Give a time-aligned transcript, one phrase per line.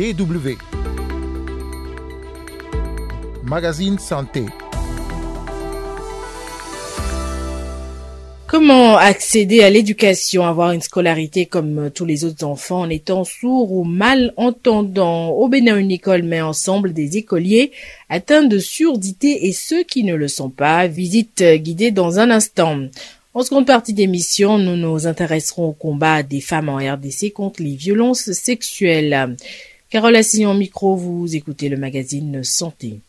[0.00, 0.56] DW.
[3.44, 4.46] Magazine Santé.
[8.46, 13.72] Comment accéder à l'éducation, avoir une scolarité comme tous les autres enfants en étant sourd
[13.72, 17.70] ou malentendant Au Bénin, une école met ensemble des écoliers
[18.08, 20.86] atteints de surdité et ceux qui ne le sont pas.
[20.86, 22.86] Visite guidée dans un instant.
[23.34, 27.76] En seconde partie d'émission, nous nous intéresserons au combat des femmes en RDC contre les
[27.76, 29.36] violences sexuelles.
[29.90, 33.00] Carole Assignon micro, vous écoutez le magazine Santé.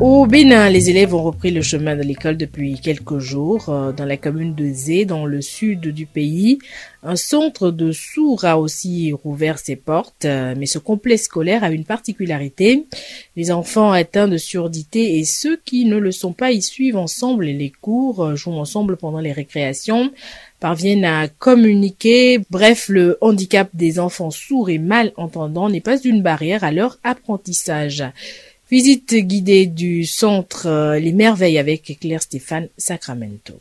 [0.00, 3.68] Au Bénin, les élèves ont repris le chemin de l'école depuis quelques jours.
[3.68, 6.58] Euh, dans la commune de Zé, dans le sud du pays,
[7.02, 11.70] un centre de sourds a aussi rouvert ses portes, euh, mais ce complexe scolaire a
[11.70, 12.86] une particularité.
[13.36, 17.46] Les enfants atteints de surdité et ceux qui ne le sont pas y suivent ensemble
[17.46, 20.12] les cours, euh, jouent ensemble pendant les récréations,
[20.64, 22.40] parviennent à communiquer.
[22.48, 28.02] Bref, le handicap des enfants sourds et malentendants n'est pas une barrière à leur apprentissage.
[28.70, 33.52] Visite guidée du centre euh, Les Merveilles avec Claire Stéphane Sacramento.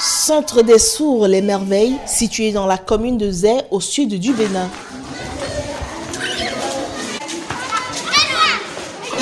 [0.00, 4.68] Centre des sourds Les Merveilles, situé dans la commune de Zé, au sud du Bénin.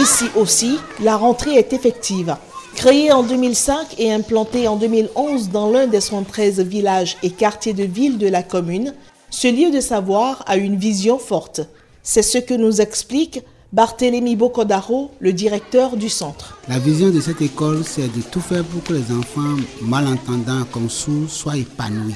[0.01, 2.37] Ici aussi, la rentrée est effective.
[2.77, 7.83] Créé en 2005 et implanté en 2011 dans l'un des 113 villages et quartiers de
[7.83, 8.95] ville de la commune,
[9.31, 11.63] ce lieu de savoir a une vision forte.
[12.05, 13.41] C'est ce que nous explique
[13.73, 16.57] Barthélémy Bokodaro, le directeur du centre.
[16.69, 20.89] La vision de cette école, c'est de tout faire pour que les enfants malentendants comme
[20.89, 22.15] sourds soient épanouis,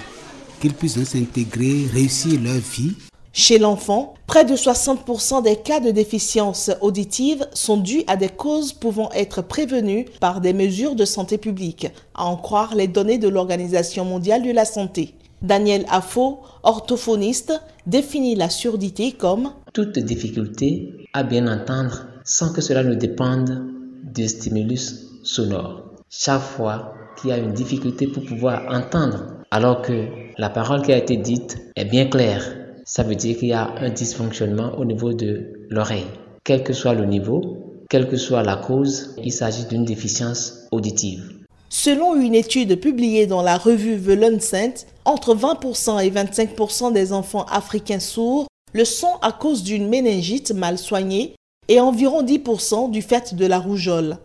[0.60, 2.94] qu'ils puissent s'intégrer, réussir leur vie
[3.34, 8.74] chez l'enfant, près de 60% des cas de déficience auditive sont dus à des causes
[8.74, 13.28] pouvant être prévenues par des mesures de santé publique, à en croire les données de
[13.28, 15.14] l'Organisation mondiale de la santé.
[15.40, 22.84] Daniel Affo, orthophoniste, définit la surdité comme toute difficulté à bien entendre sans que cela
[22.84, 23.64] ne dépende
[24.04, 25.94] du stimulus sonore.
[26.10, 30.06] Chaque fois qu'il y a une difficulté pour pouvoir entendre, alors que
[30.36, 33.74] la parole qui a été dite est bien claire, ça veut dire qu'il y a
[33.76, 36.06] un dysfonctionnement au niveau de l'oreille.
[36.44, 41.42] Quel que soit le niveau, quelle que soit la cause, il s'agit d'une déficience auditive.
[41.68, 47.44] Selon une étude publiée dans la revue The Lancet, entre 20% et 25% des enfants
[47.44, 51.34] africains sourds le sont à cause d'une méningite mal soignée
[51.68, 54.18] et environ 10% du fait de la rougeole.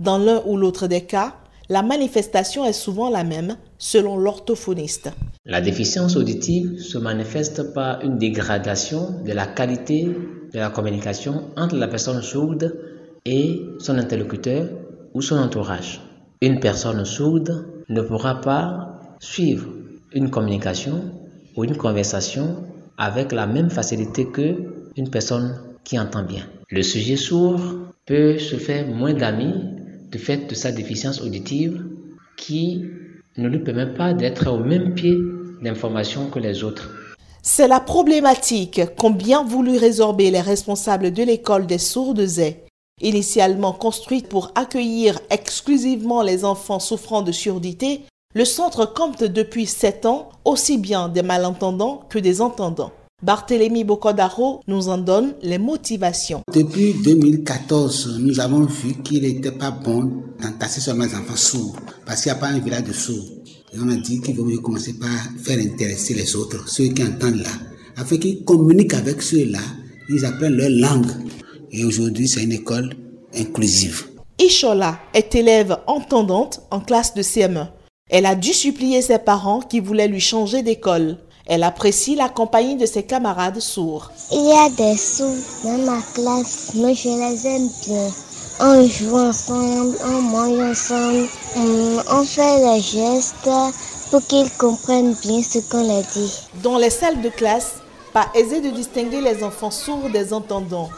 [0.00, 1.36] Dans l'un ou l'autre des cas,
[1.68, 5.10] la manifestation est souvent la même, selon l'orthophoniste.
[5.46, 11.76] La déficience auditive se manifeste par une dégradation de la qualité de la communication entre
[11.76, 12.76] la personne sourde
[13.24, 14.68] et son interlocuteur
[15.14, 16.00] ou son entourage.
[16.40, 19.66] Une personne sourde ne pourra pas suivre
[20.12, 21.02] une communication
[21.56, 22.64] ou une conversation
[22.98, 24.54] avec la même facilité que
[24.96, 26.44] une personne qui entend bien.
[26.70, 27.60] Le sujet sourd
[28.06, 29.73] peut se faire moins d'amis
[30.14, 31.84] du fait de sa déficience auditive
[32.36, 32.84] qui
[33.36, 35.16] ne lui permet pas d'être au même pied
[35.60, 36.88] d'information que les autres.
[37.42, 42.64] C'est la problématique qu'ont bien voulu résorber les responsables de l'école des sourds de Zay.
[43.02, 48.02] Initialement construite pour accueillir exclusivement les enfants souffrant de surdité,
[48.34, 52.92] le centre compte depuis 7 ans aussi bien des malentendants que des entendants.
[53.24, 56.42] Barthélemy Bokodaro nous en donne les motivations.
[56.52, 60.12] Depuis 2014, nous avons vu qu'il n'était pas bon
[60.42, 63.24] d'entasser seulement les enfants sourds, parce qu'il n'y a pas un village de sourds.
[63.72, 65.08] Et on a dit qu'il vaut mieux commencer par
[65.42, 67.48] faire intéresser les autres, ceux qui entendent là,
[67.96, 69.60] afin qu'ils communiquent avec ceux-là,
[70.10, 71.10] ils apprennent leur langue.
[71.72, 72.94] Et aujourd'hui, c'est une école
[73.34, 74.04] inclusive.
[74.38, 77.68] Ishola est élève entendante en classe de CM1.
[78.10, 81.16] Elle a dû supplier ses parents qui voulaient lui changer d'école.
[81.46, 84.10] Elle apprécie la compagnie de ses camarades sourds.
[84.32, 85.28] Il y a des sourds
[85.62, 88.10] dans ma classe, mais je les aime bien.
[88.60, 93.50] On joue ensemble, on mange ensemble, on fait les gestes
[94.10, 96.32] pour qu'ils comprennent bien ce qu'on a dit.
[96.62, 97.74] Dans les salles de classe,
[98.14, 100.88] pas aisé de distinguer les enfants sourds des entendants.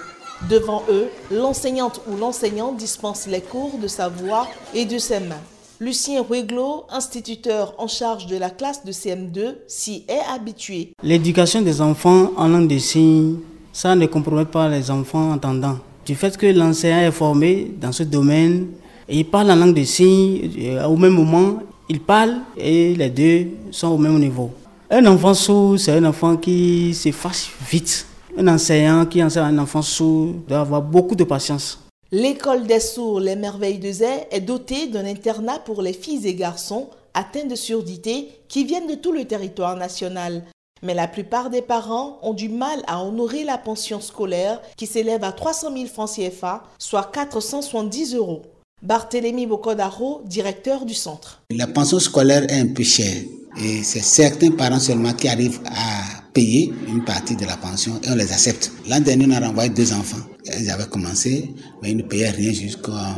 [0.50, 5.42] Devant eux, l'enseignante ou l'enseignant dispense les cours de sa voix et de ses mains.
[5.78, 10.92] Lucien Rueglo, instituteur en charge de la classe de CM2, s'y est habitué.
[11.02, 13.36] L'éducation des enfants en langue des signes,
[13.74, 15.76] ça ne compromet pas les enfants entendants.
[16.06, 18.68] Du fait que l'enseignant est formé dans ce domaine
[19.06, 21.58] et il parle en langue des signes, euh, au même moment,
[21.90, 24.50] il parle et les deux sont au même niveau.
[24.90, 28.06] Un enfant sourd, c'est un enfant qui s'efface vite.
[28.38, 31.85] Un enseignant qui enseigne un enfant sourd doit avoir beaucoup de patience.
[32.12, 36.36] L'école des sourds Les Merveilles de Zay est dotée d'un internat pour les filles et
[36.36, 40.44] garçons atteints de surdité qui viennent de tout le territoire national.
[40.84, 45.24] Mais la plupart des parents ont du mal à honorer la pension scolaire qui s'élève
[45.24, 48.42] à 300 000 francs CFA, soit 470 euros.
[48.82, 51.42] Barthélémy Bokodaro, directeur du centre.
[51.50, 53.22] La pension scolaire est un peu chère
[53.60, 58.10] et c'est certains parents seulement qui arrivent à payer une partie de la pension et
[58.10, 58.70] on les accepte.
[58.88, 60.22] L'an dernier, on a renvoyé deux enfants.
[60.58, 63.14] Ils avaient commencé, mais ils ne payaient rien jusqu'en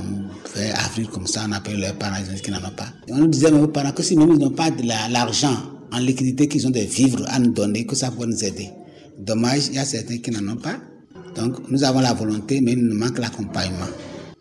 [0.84, 2.88] avril, comme ça, on appelle leurs parents, ils qui n'en ont pas.
[3.08, 4.82] On nous disait, vos parents, que si même ils n'ont pas de
[5.12, 5.56] l'argent
[5.92, 8.70] en liquidité, qu'ils ont des vivres à nous donner, que ça pourrait nous aider.
[9.18, 10.76] Dommage, il y a certains qui n'en ont pas.
[11.34, 13.86] Donc, nous avons la volonté, mais il nous manque l'accompagnement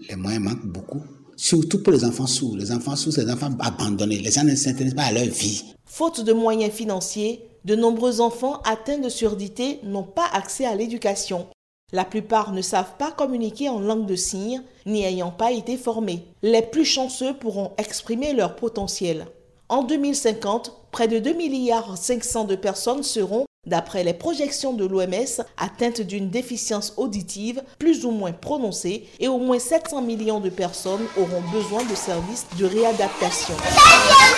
[0.09, 1.01] les moyens manquent beaucoup.
[1.35, 2.57] Surtout pour les enfants sourds.
[2.57, 4.19] Les enfants sourds, c'est des enfants abandonnés.
[4.19, 5.63] Les gens ne s'intéressent pas à leur vie.
[5.85, 11.47] Faute de moyens financiers, de nombreux enfants atteints de surdité n'ont pas accès à l'éducation.
[11.93, 16.25] La plupart ne savent pas communiquer en langue de signes, ni ayant pas été formés.
[16.41, 19.25] Les plus chanceux pourront exprimer leur potentiel.
[19.69, 25.43] En 2050, près de 2 milliards 500 de personnes seront D'après les projections de l'OMS,
[25.57, 31.05] atteinte d'une déficience auditive plus ou moins prononcée et au moins 700 millions de personnes
[31.17, 33.55] auront besoin de services de réadaptation.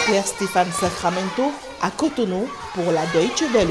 [0.06, 3.68] Claire Stéphane Sacramento à Cotonou pour la Deutsche Welle.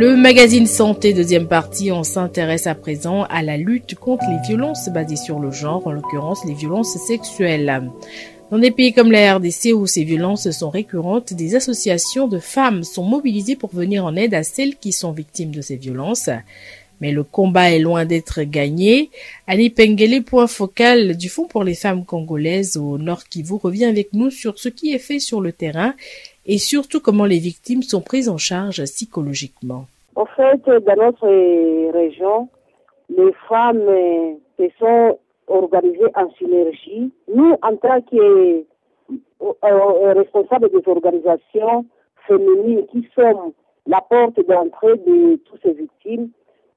[0.00, 4.88] Le magazine Santé, deuxième partie, on s'intéresse à présent à la lutte contre les violences
[4.90, 7.90] basées sur le genre, en l'occurrence les violences sexuelles.
[8.52, 12.84] Dans des pays comme la RDC où ces violences sont récurrentes, des associations de femmes
[12.84, 16.30] sont mobilisées pour venir en aide à celles qui sont victimes de ces violences.
[17.00, 19.10] Mais le combat est loin d'être gagné.
[19.48, 24.12] Annie Pengele, point focal du Fonds pour les femmes congolaises au Nord Kivu, revient avec
[24.12, 25.94] nous sur ce qui est fait sur le terrain
[26.48, 29.86] et surtout comment les victimes sont prises en charge psychologiquement.
[30.16, 31.28] En fait, dans notre
[31.92, 32.48] région,
[33.16, 37.12] les femmes euh, se sont organisées en synergie.
[37.32, 38.64] Nous, en tant que
[39.40, 41.84] euh, responsables des organisations
[42.26, 43.54] féminines qui sont
[43.86, 46.30] la porte d'entrée de toutes ces victimes,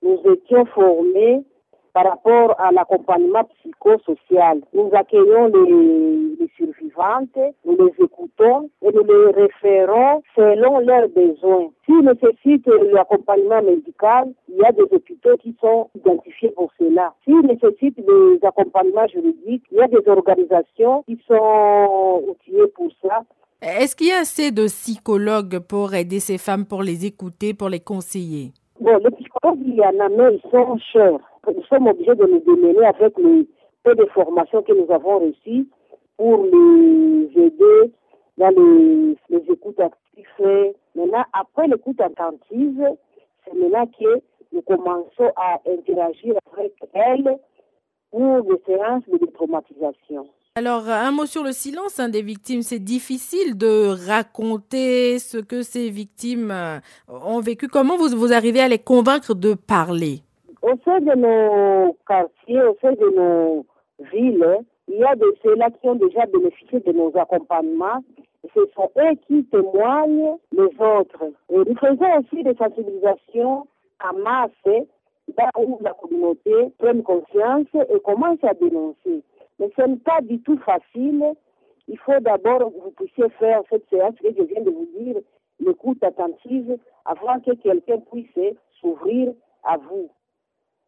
[0.03, 1.44] nous étions formés
[1.93, 4.61] par rapport à l'accompagnement psychosocial.
[4.73, 11.69] Nous accueillons les, les, survivantes, nous les écoutons et nous les référons selon leurs besoins.
[11.85, 17.13] S'ils nécessitent l'accompagnement médical, il y a des hôpitaux qui sont identifiés pour cela.
[17.25, 23.23] S'ils nécessitent des accompagnements juridiques, il y a des organisations qui sont outillées pour ça.
[23.61, 27.69] Est-ce qu'il y a assez de psychologues pour aider ces femmes, pour les écouter, pour
[27.69, 28.53] les conseiller?
[28.79, 32.25] Bon, les psychologues, il y en a, mais ils sont chers nous sommes obligés de
[32.25, 33.47] nous démêler avec le
[33.83, 35.67] peu de formation que nous avons reçues
[36.17, 37.91] pour les aider
[38.38, 40.73] dans les, les écoutes actives.
[40.95, 42.83] Maintenant, après l'écoute attentive,
[43.45, 44.21] c'est maintenant que
[44.53, 47.38] nous commençons à interagir avec elles
[48.11, 50.27] pour des séances de détraumatisation.
[50.55, 52.61] Alors, un mot sur le silence hein, des victimes.
[52.61, 57.69] C'est difficile de raconter ce que ces victimes euh, ont vécu.
[57.69, 60.23] Comment vous, vous arrivez à les convaincre de parler?
[60.61, 63.65] Au sein de nos quartiers, au sein de nos
[64.11, 68.03] villes, il y a de ceux-là qui ont déjà bénéficié de nos accompagnements.
[68.53, 71.23] Ce sont eux qui témoignent les autres.
[71.49, 73.68] Et nous faisons aussi des sensibilisations
[73.99, 74.51] à masse
[75.37, 79.23] là où la communauté prenne conscience et commence à dénoncer.
[79.59, 81.23] Mais ce n'est pas du tout facile.
[81.87, 85.18] Il faut d'abord que vous puissiez faire cette séance que je viens de vous dire,
[85.59, 90.09] l'écoute attentive, avant que quelqu'un puisse s'ouvrir à vous.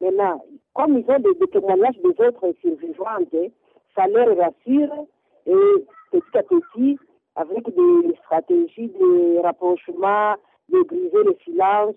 [0.03, 0.43] Maintenant,
[0.73, 3.53] comme ils ont des, témoignages des autres survivantes,
[3.95, 5.07] ça leur rassure
[5.45, 6.99] et petit à petit,
[7.37, 10.35] avec des stratégies de rapprochement,
[10.67, 11.95] de briser le silence,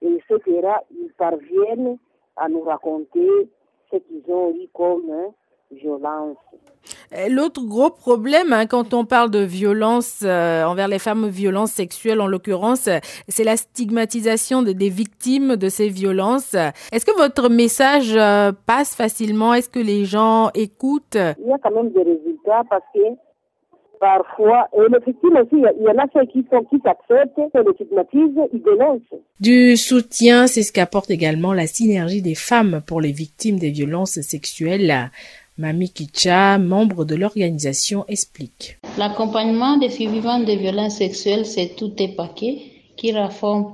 [0.00, 1.98] etc., ils parviennent
[2.36, 3.48] à nous raconter
[3.90, 5.34] ce qu'ils ont eu comme hein,
[5.72, 6.38] violence.
[7.14, 11.72] Euh, l'autre gros problème, hein, quand on parle de violence euh, envers les femmes, violences
[11.72, 12.88] sexuelles en l'occurrence,
[13.28, 16.54] c'est la stigmatisation des victimes de ces violences.
[16.92, 19.54] Est-ce que votre message euh, passe facilement?
[19.54, 21.16] Est-ce que les gens écoutent?
[21.16, 23.00] Il y a quand même des résultats parce que
[24.00, 27.58] parfois, et les victimes aussi, il y en a ceux qui sont qui s'acceptent, qui
[27.58, 29.20] les stigmatisent, ils dénoncent.
[29.38, 34.20] Du soutien, c'est ce qu'apporte également la synergie des femmes pour les victimes des violences
[34.20, 35.10] sexuelles.
[35.58, 38.78] Mami Kicha, membre de l'organisation, explique.
[38.96, 43.72] L'accompagnement des survivants de violences sexuelles, c'est tout est paquet qui rassemble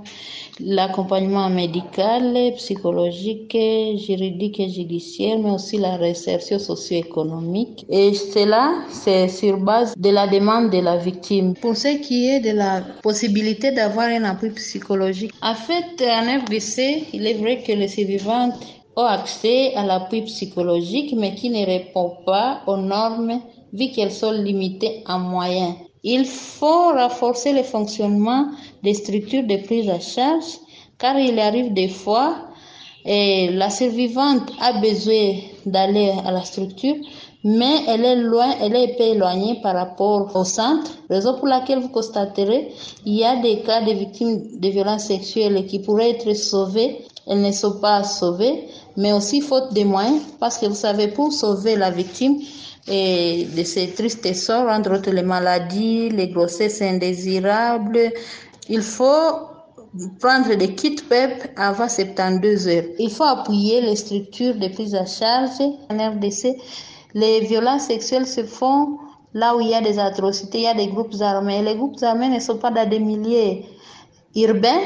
[0.60, 7.86] l'accompagnement médical, psychologique, juridique et judiciaire, mais aussi la réinsertion socio-économique.
[7.88, 11.54] Et cela, c'est sur base de la demande de la victime.
[11.54, 17.04] Pour ce qui est de la possibilité d'avoir un appui psychologique, en fait, en FBC,
[17.12, 18.54] il est vrai que les survivantes
[18.98, 23.40] ont accès à l'appui psychologique, mais qui ne répond pas aux normes
[23.72, 25.74] vu qu'elles sont limitées en moyens.
[26.02, 28.48] Il faut renforcer le fonctionnement
[28.82, 30.58] des structures de prise en charge
[30.98, 32.34] car il arrive des fois
[33.04, 36.96] et la survivante a besoin d'aller à la structure
[37.44, 41.88] mais elle est loin, elle est éloignée par rapport au centre, raison pour laquelle vous
[41.88, 42.72] constaterez
[43.06, 47.42] il y a des cas de victimes de violences sexuelles qui pourraient être sauvées, elles
[47.42, 48.64] ne sont pas sauvées,
[48.98, 52.38] mais aussi faute de moyens, parce que vous savez, pour sauver la victime,
[52.88, 58.12] de ces tristes sorts, entre autres les maladies, les grossesses indésirables.
[58.68, 59.30] Il faut
[60.18, 62.84] prendre des kits PEP avant 72 heures.
[62.98, 66.56] Il faut appuyer les structures de prise en charge en RDC.
[67.14, 68.98] Les violences sexuelles se font
[69.34, 71.62] là où il y a des atrocités, il y a des groupes armés.
[71.62, 73.66] Les groupes armés ne sont pas dans des milliers
[74.34, 74.80] urbains,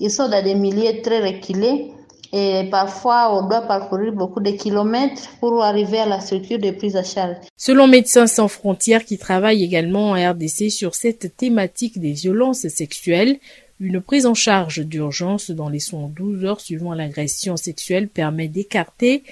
[0.00, 1.92] ils sont dans des milliers très reculés
[2.36, 6.96] et parfois on doit parcourir beaucoup de kilomètres pour arriver à la structure de prise
[6.96, 7.36] à charge.
[7.56, 13.38] Selon Médecins sans frontières qui travaille également en RDC sur cette thématique des violences sexuelles,
[13.80, 19.22] une prise en charge d'urgence dans les 112 heures suivant l'agression sexuelle permet d'écarter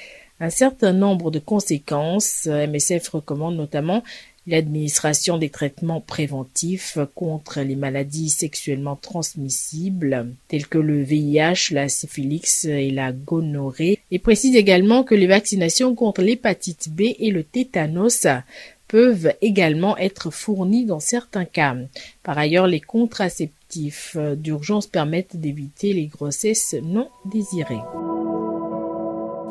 [0.41, 2.47] un certain nombre de conséquences.
[2.47, 4.03] MSF recommande notamment
[4.47, 12.65] l'administration des traitements préventifs contre les maladies sexuellement transmissibles telles que le VIH, la syphilis
[12.65, 18.27] et la gonorrhée et précise également que les vaccinations contre l'hépatite B et le tétanos
[18.89, 21.77] peuvent également être fournies dans certains cas.
[22.23, 28.14] Par ailleurs, les contraceptifs d'urgence permettent d'éviter les grossesses non désirées.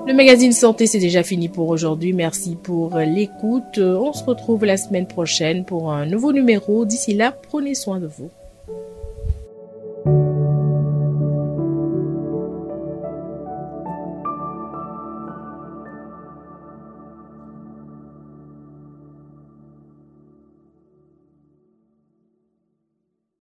[0.06, 2.12] Le magazine Santé, c'est déjà fini pour aujourd'hui.
[2.12, 3.78] Merci pour l'écoute.
[3.78, 6.84] On se retrouve la semaine prochaine pour un nouveau numéro.
[6.84, 8.30] D'ici là, prenez soin de vous.